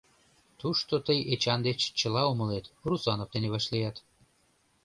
[0.59, 3.95] Тушто тый Эчан деч чыла умылет, Русанов дене вашлият.